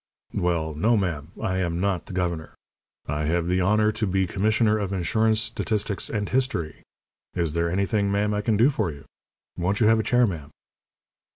[0.33, 1.29] "Well, no, ma'am.
[1.39, 2.55] I am not the governor.
[3.07, 6.81] I have the honour to be Commissioner of Insurance, Statistics, and History.
[7.35, 9.05] Is there anything, ma'am, I can do for you?
[9.59, 10.49] Won't you have a chair, ma'am?"